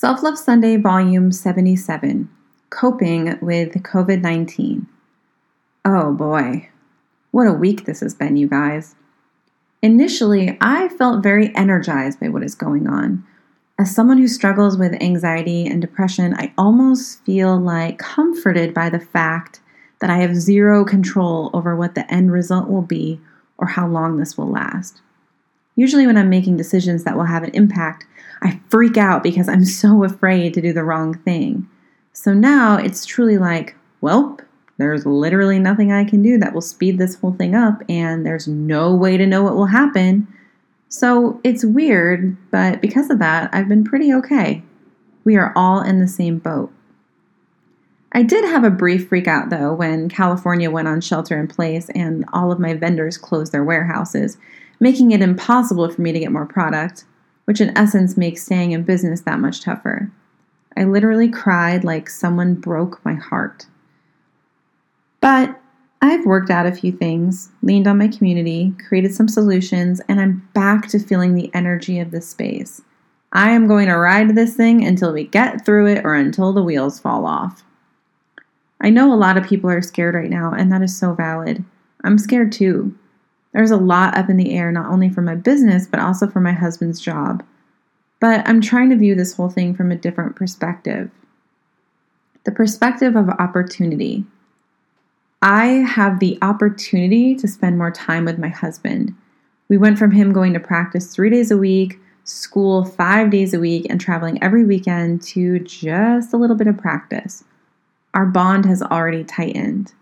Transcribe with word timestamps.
Self 0.00 0.22
Love 0.22 0.38
Sunday, 0.38 0.76
Volume 0.76 1.32
77 1.32 2.30
Coping 2.70 3.36
with 3.42 3.72
COVID 3.82 4.20
19. 4.20 4.86
Oh 5.84 6.12
boy, 6.12 6.68
what 7.32 7.48
a 7.48 7.52
week 7.52 7.84
this 7.84 7.98
has 7.98 8.14
been, 8.14 8.36
you 8.36 8.46
guys. 8.46 8.94
Initially, 9.82 10.56
I 10.60 10.86
felt 10.86 11.24
very 11.24 11.52
energized 11.56 12.20
by 12.20 12.28
what 12.28 12.44
is 12.44 12.54
going 12.54 12.86
on. 12.86 13.26
As 13.76 13.92
someone 13.92 14.18
who 14.18 14.28
struggles 14.28 14.78
with 14.78 15.02
anxiety 15.02 15.66
and 15.66 15.80
depression, 15.80 16.32
I 16.34 16.54
almost 16.56 17.24
feel 17.24 17.58
like 17.58 17.98
comforted 17.98 18.72
by 18.72 18.90
the 18.90 19.00
fact 19.00 19.58
that 20.00 20.10
I 20.10 20.18
have 20.18 20.36
zero 20.36 20.84
control 20.84 21.50
over 21.52 21.74
what 21.74 21.96
the 21.96 22.08
end 22.08 22.30
result 22.30 22.68
will 22.68 22.82
be 22.82 23.20
or 23.56 23.66
how 23.66 23.88
long 23.88 24.16
this 24.16 24.38
will 24.38 24.48
last. 24.48 25.00
Usually, 25.78 26.08
when 26.08 26.18
I'm 26.18 26.28
making 26.28 26.56
decisions 26.56 27.04
that 27.04 27.16
will 27.16 27.22
have 27.22 27.44
an 27.44 27.54
impact, 27.54 28.04
I 28.42 28.60
freak 28.68 28.96
out 28.96 29.22
because 29.22 29.48
I'm 29.48 29.64
so 29.82 30.02
afraid 30.02 30.52
to 30.54 30.60
do 30.60 30.72
the 30.72 30.82
wrong 30.82 31.14
thing. 31.18 31.68
So 32.12 32.34
now 32.34 32.76
it's 32.76 33.06
truly 33.06 33.38
like, 33.38 33.76
well, 34.00 34.40
there's 34.78 35.06
literally 35.06 35.60
nothing 35.60 35.92
I 35.92 36.02
can 36.02 36.20
do 36.20 36.36
that 36.38 36.52
will 36.52 36.62
speed 36.62 36.98
this 36.98 37.14
whole 37.14 37.32
thing 37.32 37.54
up, 37.54 37.80
and 37.88 38.26
there's 38.26 38.48
no 38.48 38.92
way 38.92 39.16
to 39.16 39.24
know 39.24 39.44
what 39.44 39.54
will 39.54 39.66
happen. 39.66 40.26
So 40.88 41.40
it's 41.44 41.64
weird, 41.64 42.36
but 42.50 42.80
because 42.80 43.08
of 43.08 43.20
that, 43.20 43.48
I've 43.52 43.68
been 43.68 43.84
pretty 43.84 44.12
okay. 44.14 44.64
We 45.22 45.36
are 45.36 45.52
all 45.54 45.80
in 45.80 46.00
the 46.00 46.08
same 46.08 46.38
boat. 46.38 46.72
I 48.12 48.22
did 48.22 48.44
have 48.44 48.64
a 48.64 48.70
brief 48.70 49.08
freak 49.08 49.28
out 49.28 49.50
though 49.50 49.74
when 49.74 50.08
California 50.08 50.70
went 50.70 50.88
on 50.88 51.00
shelter 51.00 51.38
in 51.38 51.48
place 51.48 51.90
and 51.90 52.24
all 52.32 52.50
of 52.50 52.58
my 52.58 52.74
vendors 52.74 53.18
closed 53.18 53.52
their 53.52 53.64
warehouses, 53.64 54.38
making 54.80 55.10
it 55.10 55.22
impossible 55.22 55.90
for 55.90 56.00
me 56.00 56.12
to 56.12 56.20
get 56.20 56.32
more 56.32 56.46
product 56.46 57.04
which 57.48 57.62
in 57.62 57.76
essence 57.78 58.18
makes 58.18 58.42
staying 58.42 58.72
in 58.72 58.82
business 58.82 59.22
that 59.22 59.40
much 59.40 59.62
tougher. 59.62 60.12
I 60.76 60.84
literally 60.84 61.30
cried 61.30 61.82
like 61.82 62.10
someone 62.10 62.52
broke 62.52 63.02
my 63.06 63.14
heart. 63.14 63.64
But 65.22 65.58
I've 66.02 66.26
worked 66.26 66.50
out 66.50 66.66
a 66.66 66.74
few 66.74 66.92
things, 66.92 67.48
leaned 67.62 67.86
on 67.86 67.96
my 67.96 68.08
community, 68.08 68.74
created 68.86 69.14
some 69.14 69.28
solutions, 69.28 70.02
and 70.10 70.20
I'm 70.20 70.46
back 70.52 70.88
to 70.88 70.98
feeling 70.98 71.34
the 71.34 71.50
energy 71.54 71.98
of 72.00 72.10
this 72.10 72.28
space. 72.28 72.82
I 73.32 73.52
am 73.52 73.66
going 73.66 73.86
to 73.86 73.96
ride 73.96 74.34
this 74.34 74.54
thing 74.54 74.84
until 74.84 75.14
we 75.14 75.24
get 75.24 75.64
through 75.64 75.86
it 75.86 76.04
or 76.04 76.12
until 76.12 76.52
the 76.52 76.62
wheels 76.62 77.00
fall 77.00 77.24
off. 77.24 77.64
I 78.80 78.90
know 78.90 79.12
a 79.12 79.16
lot 79.16 79.36
of 79.36 79.46
people 79.46 79.70
are 79.70 79.82
scared 79.82 80.14
right 80.14 80.30
now, 80.30 80.52
and 80.52 80.70
that 80.72 80.82
is 80.82 80.96
so 80.96 81.14
valid. 81.14 81.64
I'm 82.04 82.18
scared 82.18 82.52
too. 82.52 82.96
There's 83.52 83.70
a 83.70 83.76
lot 83.76 84.16
up 84.16 84.28
in 84.28 84.36
the 84.36 84.54
air, 84.54 84.70
not 84.70 84.90
only 84.90 85.08
for 85.08 85.22
my 85.22 85.34
business, 85.34 85.86
but 85.86 86.00
also 86.00 86.28
for 86.28 86.40
my 86.40 86.52
husband's 86.52 87.00
job. 87.00 87.44
But 88.20 88.46
I'm 88.48 88.60
trying 88.60 88.90
to 88.90 88.96
view 88.96 89.14
this 89.14 89.34
whole 89.34 89.50
thing 89.50 89.74
from 89.74 89.90
a 89.90 89.96
different 89.96 90.36
perspective 90.36 91.10
the 92.44 92.52
perspective 92.52 93.14
of 93.14 93.28
opportunity. 93.28 94.24
I 95.42 95.66
have 95.66 96.18
the 96.18 96.38
opportunity 96.40 97.34
to 97.34 97.46
spend 97.46 97.76
more 97.76 97.90
time 97.90 98.24
with 98.24 98.38
my 98.38 98.48
husband. 98.48 99.14
We 99.68 99.76
went 99.76 99.98
from 99.98 100.12
him 100.12 100.32
going 100.32 100.54
to 100.54 100.60
practice 100.60 101.14
three 101.14 101.28
days 101.28 101.50
a 101.50 101.58
week, 101.58 102.00
school 102.24 102.84
five 102.84 103.30
days 103.30 103.52
a 103.52 103.60
week, 103.60 103.86
and 103.90 104.00
traveling 104.00 104.42
every 104.42 104.64
weekend 104.64 105.20
to 105.24 105.58
just 105.58 106.32
a 106.32 106.38
little 106.38 106.56
bit 106.56 106.68
of 106.68 106.78
practice. 106.78 107.44
Our 108.14 108.26
bond 108.26 108.64
has 108.66 108.82
already 108.82 109.24
tightened. 109.24 109.92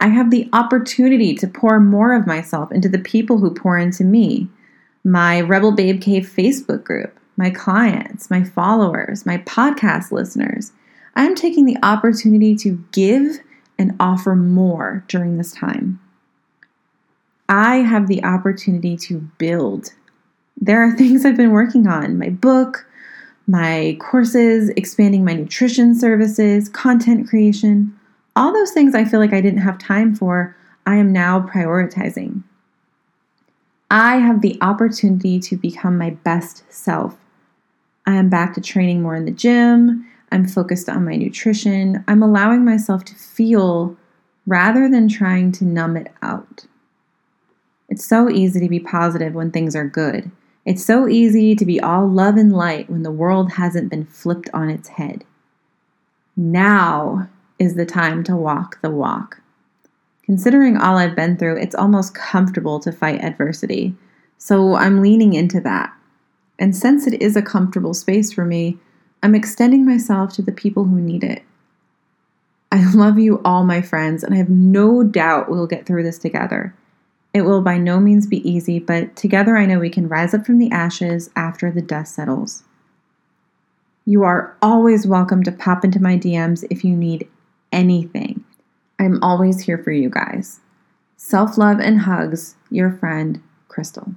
I 0.00 0.08
have 0.08 0.30
the 0.30 0.48
opportunity 0.52 1.34
to 1.34 1.46
pour 1.46 1.78
more 1.78 2.14
of 2.14 2.26
myself 2.26 2.72
into 2.72 2.88
the 2.88 2.98
people 2.98 3.38
who 3.38 3.54
pour 3.54 3.76
into 3.76 4.04
me 4.04 4.48
my 5.04 5.40
Rebel 5.40 5.72
Babe 5.72 6.00
Cave 6.00 6.30
Facebook 6.34 6.84
group, 6.84 7.18
my 7.36 7.50
clients, 7.50 8.30
my 8.30 8.44
followers, 8.44 9.24
my 9.24 9.38
podcast 9.38 10.12
listeners. 10.12 10.72
I'm 11.16 11.34
taking 11.34 11.64
the 11.64 11.78
opportunity 11.82 12.54
to 12.56 12.82
give 12.92 13.38
and 13.78 13.96
offer 13.98 14.34
more 14.34 15.04
during 15.08 15.38
this 15.38 15.52
time. 15.52 16.00
I 17.48 17.76
have 17.76 18.06
the 18.06 18.22
opportunity 18.22 18.96
to 18.98 19.18
build. 19.38 19.94
There 20.56 20.82
are 20.82 20.92
things 20.96 21.24
I've 21.24 21.36
been 21.36 21.50
working 21.50 21.86
on 21.86 22.18
my 22.18 22.28
book, 22.28 22.86
my 23.46 23.96
courses, 24.00 24.70
expanding 24.70 25.24
my 25.24 25.34
nutrition 25.34 25.94
services, 25.94 26.68
content 26.68 27.28
creation. 27.28 27.96
All 28.36 28.52
those 28.52 28.70
things 28.70 28.94
I 28.94 29.04
feel 29.04 29.20
like 29.20 29.32
I 29.32 29.40
didn't 29.40 29.60
have 29.60 29.78
time 29.78 30.14
for, 30.14 30.56
I 30.86 30.96
am 30.96 31.12
now 31.12 31.40
prioritizing. 31.40 32.42
I 33.90 34.16
have 34.16 34.40
the 34.40 34.56
opportunity 34.60 35.40
to 35.40 35.56
become 35.56 35.98
my 35.98 36.10
best 36.10 36.62
self. 36.72 37.16
I 38.06 38.14
am 38.14 38.28
back 38.28 38.54
to 38.54 38.60
training 38.60 39.02
more 39.02 39.16
in 39.16 39.24
the 39.24 39.32
gym. 39.32 40.06
I'm 40.32 40.46
focused 40.46 40.88
on 40.88 41.04
my 41.04 41.16
nutrition. 41.16 42.04
I'm 42.06 42.22
allowing 42.22 42.64
myself 42.64 43.04
to 43.06 43.14
feel 43.14 43.96
rather 44.46 44.88
than 44.88 45.08
trying 45.08 45.52
to 45.52 45.64
numb 45.64 45.96
it 45.96 46.12
out. 46.22 46.66
It's 47.88 48.04
so 48.04 48.30
easy 48.30 48.60
to 48.60 48.68
be 48.68 48.78
positive 48.78 49.34
when 49.34 49.50
things 49.50 49.74
are 49.74 49.86
good. 49.86 50.30
It's 50.70 50.84
so 50.84 51.08
easy 51.08 51.56
to 51.56 51.66
be 51.66 51.80
all 51.80 52.08
love 52.08 52.36
and 52.36 52.52
light 52.52 52.88
when 52.88 53.02
the 53.02 53.10
world 53.10 53.50
hasn't 53.54 53.90
been 53.90 54.04
flipped 54.04 54.48
on 54.54 54.70
its 54.70 54.90
head. 54.90 55.24
Now 56.36 57.28
is 57.58 57.74
the 57.74 57.84
time 57.84 58.22
to 58.22 58.36
walk 58.36 58.80
the 58.80 58.88
walk. 58.88 59.40
Considering 60.22 60.76
all 60.76 60.96
I've 60.96 61.16
been 61.16 61.36
through, 61.36 61.56
it's 61.56 61.74
almost 61.74 62.14
comfortable 62.14 62.78
to 62.78 62.92
fight 62.92 63.20
adversity. 63.20 63.96
So 64.38 64.76
I'm 64.76 65.02
leaning 65.02 65.32
into 65.32 65.60
that. 65.62 65.92
And 66.60 66.76
since 66.76 67.04
it 67.08 67.20
is 67.20 67.34
a 67.34 67.42
comfortable 67.42 67.92
space 67.92 68.32
for 68.32 68.44
me, 68.44 68.78
I'm 69.24 69.34
extending 69.34 69.84
myself 69.84 70.32
to 70.34 70.42
the 70.42 70.52
people 70.52 70.84
who 70.84 71.00
need 71.00 71.24
it. 71.24 71.42
I 72.70 72.88
love 72.92 73.18
you 73.18 73.42
all, 73.44 73.64
my 73.64 73.82
friends, 73.82 74.22
and 74.22 74.32
I 74.32 74.36
have 74.36 74.50
no 74.50 75.02
doubt 75.02 75.50
we'll 75.50 75.66
get 75.66 75.84
through 75.84 76.04
this 76.04 76.18
together. 76.18 76.76
It 77.32 77.42
will 77.42 77.60
by 77.60 77.78
no 77.78 78.00
means 78.00 78.26
be 78.26 78.48
easy, 78.48 78.78
but 78.78 79.14
together 79.14 79.56
I 79.56 79.66
know 79.66 79.78
we 79.78 79.90
can 79.90 80.08
rise 80.08 80.34
up 80.34 80.44
from 80.44 80.58
the 80.58 80.70
ashes 80.72 81.30
after 81.36 81.70
the 81.70 81.82
dust 81.82 82.14
settles. 82.14 82.64
You 84.04 84.24
are 84.24 84.56
always 84.60 85.06
welcome 85.06 85.44
to 85.44 85.52
pop 85.52 85.84
into 85.84 86.02
my 86.02 86.16
DMs 86.16 86.64
if 86.70 86.84
you 86.84 86.96
need 86.96 87.28
anything. 87.70 88.44
I'm 88.98 89.22
always 89.22 89.60
here 89.60 89.78
for 89.78 89.92
you 89.92 90.10
guys. 90.10 90.60
Self 91.16 91.56
love 91.56 91.78
and 91.78 92.00
hugs, 92.00 92.56
your 92.70 92.90
friend, 92.90 93.40
Crystal. 93.68 94.14